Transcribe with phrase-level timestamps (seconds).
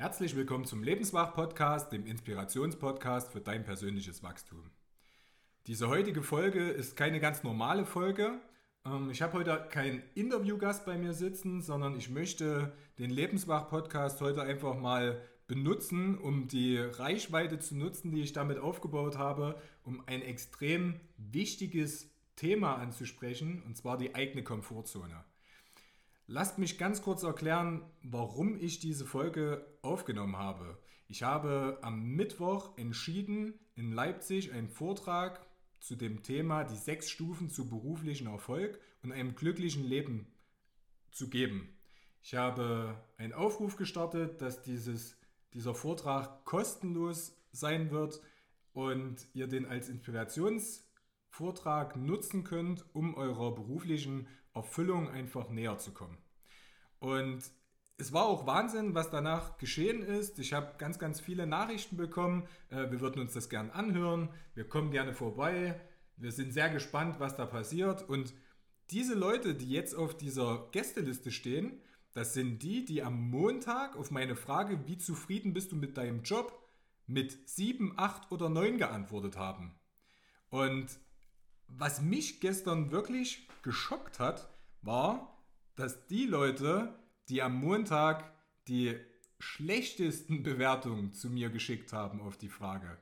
[0.00, 4.70] Herzlich willkommen zum Lebenswach-Podcast, dem Inspirationspodcast für dein persönliches Wachstum.
[5.66, 8.40] Diese heutige Folge ist keine ganz normale Folge.
[8.86, 14.40] Ähm, ich habe heute keinen Interviewgast bei mir sitzen, sondern ich möchte den Lebenswach-Podcast heute
[14.40, 20.22] einfach mal benutzen, um die Reichweite zu nutzen, die ich damit aufgebaut habe, um ein
[20.22, 25.22] extrem wichtiges Thema anzusprechen, und zwar die eigene Komfortzone.
[26.32, 30.78] Lasst mich ganz kurz erklären, warum ich diese Folge aufgenommen habe.
[31.08, 35.44] Ich habe am Mittwoch entschieden, in Leipzig einen Vortrag
[35.80, 40.32] zu dem Thema die sechs Stufen zu beruflichen Erfolg und einem glücklichen Leben
[41.10, 41.76] zu geben.
[42.22, 45.16] Ich habe einen Aufruf gestartet, dass dieses,
[45.52, 48.20] dieser Vortrag kostenlos sein wird
[48.72, 49.88] und ihr den als
[51.30, 56.18] Inspirationsvortrag nutzen könnt, um eurer beruflichen Erfüllung einfach näher zu kommen.
[56.98, 57.50] Und
[57.96, 60.38] es war auch Wahnsinn, was danach geschehen ist.
[60.38, 62.46] Ich habe ganz, ganz viele Nachrichten bekommen.
[62.70, 64.30] Äh, wir würden uns das gern anhören.
[64.54, 65.80] Wir kommen gerne vorbei.
[66.16, 68.08] Wir sind sehr gespannt, was da passiert.
[68.08, 68.34] Und
[68.90, 71.80] diese Leute, die jetzt auf dieser Gästeliste stehen,
[72.12, 76.22] das sind die, die am Montag auf meine Frage, wie zufrieden bist du mit deinem
[76.22, 76.58] Job,
[77.06, 79.74] mit 7, 8 oder 9 geantwortet haben.
[80.48, 80.98] Und
[81.76, 84.48] was mich gestern wirklich geschockt hat,
[84.82, 85.36] war,
[85.76, 86.94] dass die Leute,
[87.28, 88.32] die am Montag
[88.68, 88.96] die
[89.38, 92.98] schlechtesten Bewertungen zu mir geschickt haben auf die Frage,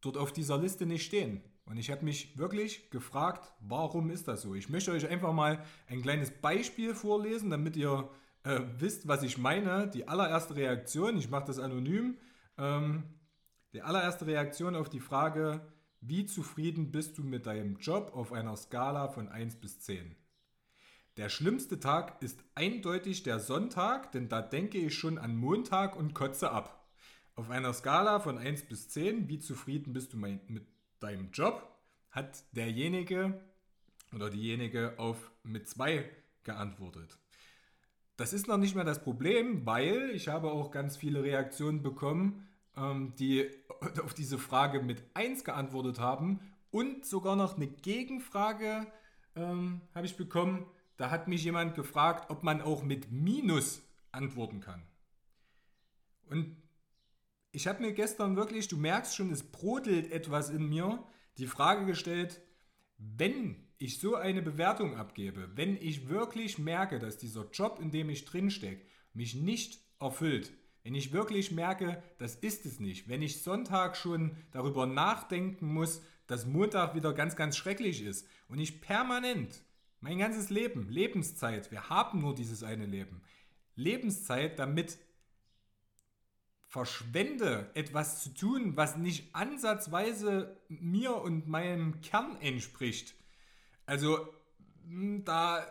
[0.00, 1.42] dort auf dieser Liste nicht stehen.
[1.64, 4.54] Und ich habe mich wirklich gefragt, warum ist das so?
[4.54, 8.10] Ich möchte euch einfach mal ein kleines Beispiel vorlesen, damit ihr
[8.42, 9.88] äh, wisst, was ich meine.
[9.88, 12.18] Die allererste Reaktion, ich mache das anonym,
[12.58, 13.04] ähm,
[13.72, 15.60] die allererste Reaktion auf die Frage,
[16.00, 20.16] wie zufrieden bist du mit deinem Job auf einer Skala von 1 bis 10?
[21.16, 26.14] Der schlimmste Tag ist eindeutig der Sonntag, denn da denke ich schon an Montag und
[26.14, 26.88] kotze ab.
[27.34, 30.66] Auf einer Skala von 1 bis 10, wie zufrieden bist du mit
[31.00, 31.78] deinem Job,
[32.10, 33.40] hat derjenige
[34.14, 36.08] oder diejenige auf mit 2
[36.44, 37.18] geantwortet.
[38.16, 42.46] Das ist noch nicht mehr das Problem, weil ich habe auch ganz viele Reaktionen bekommen,
[42.76, 43.50] ähm, die
[44.04, 48.86] auf diese Frage mit 1 geantwortet haben und sogar noch eine Gegenfrage
[49.36, 50.66] ähm, habe ich bekommen.
[50.96, 53.82] Da hat mich jemand gefragt, ob man auch mit Minus
[54.12, 54.82] antworten kann.
[56.28, 56.56] Und
[57.52, 61.02] ich habe mir gestern wirklich, du merkst schon, es brodelt etwas in mir,
[61.38, 62.40] die Frage gestellt,
[62.98, 68.10] wenn ich so eine Bewertung abgebe, wenn ich wirklich merke, dass dieser Job, in dem
[68.10, 70.52] ich drinstecke, mich nicht erfüllt,
[70.82, 76.02] wenn ich wirklich merke, das ist es nicht, wenn ich Sonntag schon darüber nachdenken muss,
[76.26, 79.62] dass Montag wieder ganz, ganz schrecklich ist und ich permanent
[80.00, 83.20] mein ganzes Leben, Lebenszeit, wir haben nur dieses eine Leben,
[83.74, 84.98] Lebenszeit damit
[86.70, 93.14] verschwende, etwas zu tun, was nicht ansatzweise mir und meinem Kern entspricht.
[93.86, 94.32] Also
[94.86, 95.66] hm, da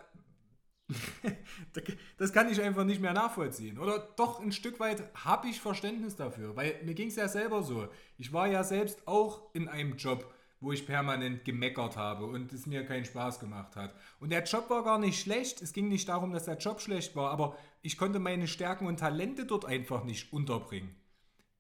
[2.18, 3.78] das kann ich einfach nicht mehr nachvollziehen.
[3.78, 7.64] Oder doch ein Stück weit habe ich Verständnis dafür, weil mir ging es ja selber
[7.64, 7.88] so.
[8.18, 12.66] Ich war ja selbst auch in einem Job, wo ich permanent gemeckert habe und es
[12.66, 13.94] mir keinen Spaß gemacht hat.
[14.20, 15.62] Und der Job war gar nicht schlecht.
[15.62, 19.00] Es ging nicht darum, dass der Job schlecht war, aber ich konnte meine Stärken und
[19.00, 20.96] Talente dort einfach nicht unterbringen.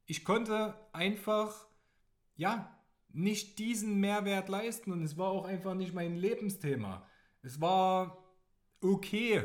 [0.06, 1.68] Ich konnte einfach,
[2.36, 2.76] ja,
[3.12, 7.08] nicht diesen Mehrwert leisten und es war auch einfach nicht mein Lebensthema.
[7.42, 8.18] Es war
[8.82, 9.44] okay.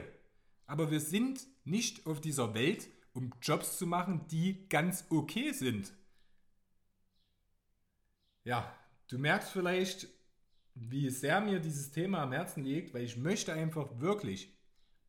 [0.67, 5.93] Aber wir sind nicht auf dieser Welt, um Jobs zu machen, die ganz okay sind.
[8.45, 8.75] Ja,
[9.09, 10.09] du merkst vielleicht,
[10.75, 14.53] wie sehr mir dieses Thema am Herzen liegt, weil ich möchte einfach wirklich,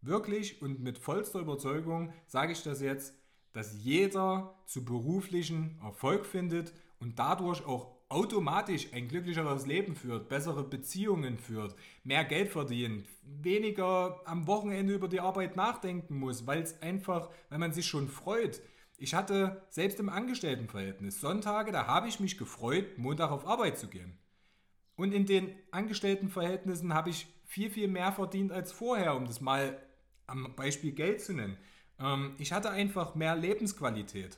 [0.01, 3.15] wirklich und mit vollster Überzeugung sage ich das jetzt,
[3.51, 10.63] dass jeder zu beruflichen Erfolg findet und dadurch auch automatisch ein glücklicheres Leben führt, bessere
[10.63, 16.81] Beziehungen führt, mehr Geld verdient, weniger am Wochenende über die Arbeit nachdenken muss, weil es
[16.81, 18.61] einfach, weil man sich schon freut.
[18.97, 23.89] Ich hatte selbst im Angestelltenverhältnis Sonntage, da habe ich mich gefreut, Montag auf Arbeit zu
[23.89, 24.17] gehen.
[24.95, 29.77] Und in den Angestelltenverhältnissen habe ich viel, viel mehr verdient als vorher, um das mal
[30.25, 31.57] am Beispiel Geld zu nennen.
[31.99, 34.37] Ähm, ich hatte einfach mehr Lebensqualität.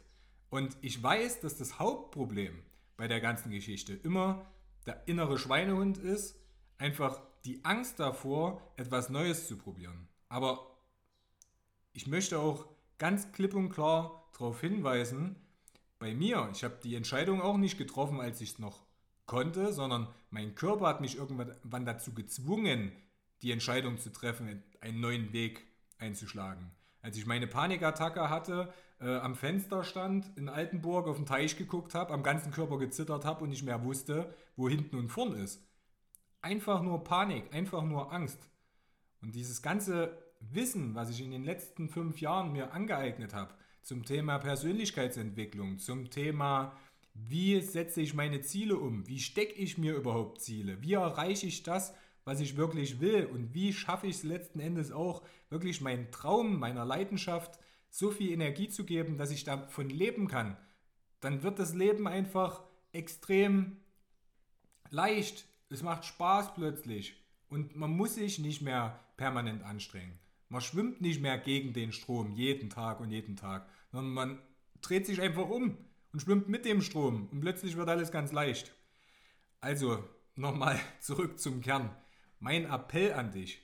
[0.49, 2.63] Und ich weiß, dass das Hauptproblem
[2.97, 4.45] bei der ganzen Geschichte immer
[4.85, 6.35] der innere Schweinehund ist,
[6.77, 10.07] einfach die Angst davor, etwas Neues zu probieren.
[10.29, 10.77] Aber
[11.93, 12.67] ich möchte auch
[12.97, 15.35] ganz klipp und klar darauf hinweisen,
[15.99, 18.85] bei mir, ich habe die Entscheidung auch nicht getroffen, als ich es noch
[19.25, 22.91] konnte, sondern mein Körper hat mich irgendwann dazu gezwungen,
[23.41, 25.65] die Entscheidung zu treffen, einen neuen Weg
[25.97, 26.71] einzuschlagen.
[27.07, 31.95] Als ich meine Panikattacke hatte, äh, am Fenster stand, in Altenburg auf den Teich geguckt
[31.95, 35.65] habe, am ganzen Körper gezittert habe und nicht mehr wusste, wo hinten und vorn ist.
[36.41, 38.49] Einfach nur Panik, einfach nur Angst.
[39.21, 44.03] Und dieses ganze Wissen, was ich in den letzten fünf Jahren mir angeeignet habe, zum
[44.03, 46.75] Thema Persönlichkeitsentwicklung, zum Thema,
[47.13, 51.63] wie setze ich meine Ziele um, wie stecke ich mir überhaupt Ziele, wie erreiche ich
[51.63, 51.93] das,
[52.27, 56.59] was ich wirklich will und wie schaffe ich es letzten Endes auch, wirklich meinen Traum,
[56.59, 57.57] meiner Leidenschaft
[57.89, 60.57] so viel Energie zu geben, dass ich davon leben kann,
[61.21, 63.77] dann wird das Leben einfach extrem
[64.89, 65.45] leicht.
[65.69, 67.15] Es macht Spaß plötzlich
[67.47, 70.19] und man muss sich nicht mehr permanent anstrengen.
[70.49, 74.39] Man schwimmt nicht mehr gegen den Strom jeden Tag und jeden Tag, sondern man
[74.81, 75.77] dreht sich einfach um
[76.11, 78.73] und schwimmt mit dem Strom und plötzlich wird alles ganz leicht.
[79.61, 80.03] Also
[80.35, 81.95] nochmal zurück zum Kern.
[82.39, 83.61] Mein Appell an dich.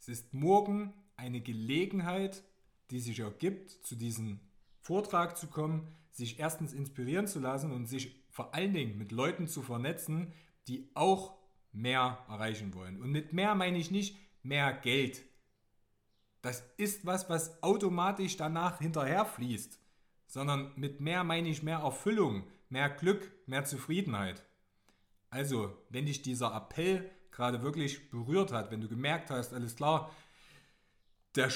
[0.00, 2.42] Es ist morgen eine Gelegenheit,
[2.90, 4.40] die sich ergibt, zu diesem
[4.80, 9.46] Vortrag zu kommen, sich erstens inspirieren zu lassen und sich vor allen Dingen mit Leuten
[9.46, 10.32] zu vernetzen,
[10.68, 11.36] die auch
[11.72, 13.00] mehr erreichen wollen.
[13.00, 15.22] Und mit mehr meine ich nicht mehr Geld,
[16.42, 19.78] das ist was, was automatisch danach hinterher fließt,
[20.26, 24.42] sondern mit mehr meine ich mehr Erfüllung, mehr Glück, mehr Zufriedenheit.
[25.30, 30.14] Also, wenn dich dieser Appell gerade wirklich berührt hat, wenn du gemerkt hast, alles klar,
[31.34, 31.50] der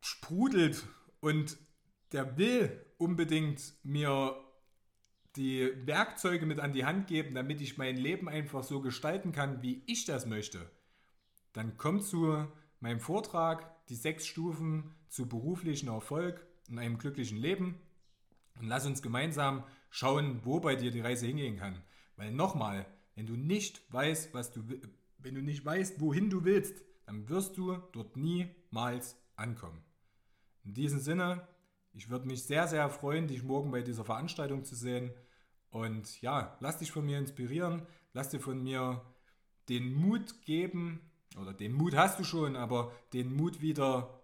[0.00, 0.86] sprudelt
[1.20, 1.58] und
[2.12, 4.36] der will unbedingt mir
[5.36, 9.62] die Werkzeuge mit an die Hand geben, damit ich mein Leben einfach so gestalten kann,
[9.62, 10.70] wie ich das möchte,
[11.52, 12.46] dann komm zu
[12.80, 17.80] meinem Vortrag die sechs Stufen zu beruflichen Erfolg und einem glücklichen Leben.
[18.58, 21.82] Und lass uns gemeinsam schauen, wo bei dir die Reise hingehen kann.
[22.16, 22.86] Weil nochmal,
[23.18, 24.62] wenn du nicht weißt, was du
[25.18, 29.82] wenn du nicht weißt, wohin du willst, dann wirst du dort niemals ankommen.
[30.62, 31.44] In diesem Sinne,
[31.92, 35.10] ich würde mich sehr, sehr freuen, dich morgen bei dieser Veranstaltung zu sehen.
[35.70, 37.82] Und ja, lass dich von mir inspirieren,
[38.12, 39.02] lass dir von mir
[39.68, 41.00] den Mut geben,
[41.36, 44.22] oder den Mut hast du schon, aber den Mut wieder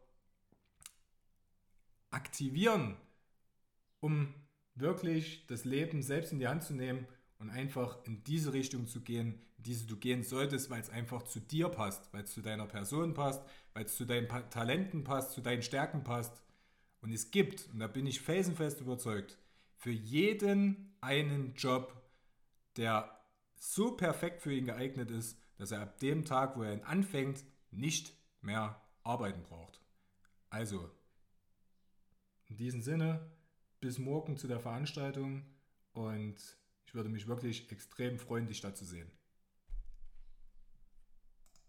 [2.10, 2.96] aktivieren,
[3.98, 4.32] um
[4.76, 7.08] wirklich das Leben selbst in die Hand zu nehmen
[7.44, 11.24] und einfach in diese Richtung zu gehen, in diese du gehen solltest, weil es einfach
[11.24, 13.42] zu dir passt, weil es zu deiner Person passt,
[13.74, 16.42] weil es zu deinen Talenten passt, zu deinen Stärken passt.
[17.02, 19.36] Und es gibt, und da bin ich felsenfest überzeugt,
[19.76, 22.02] für jeden einen Job,
[22.78, 23.14] der
[23.56, 27.44] so perfekt für ihn geeignet ist, dass er ab dem Tag, wo er ihn anfängt,
[27.70, 29.82] nicht mehr arbeiten braucht.
[30.48, 30.90] Also,
[32.46, 33.30] in diesem Sinne,
[33.80, 35.44] bis morgen zu der Veranstaltung
[35.92, 36.36] und
[36.94, 39.10] ich würde mich wirklich extrem freuen, dich da zu sehen.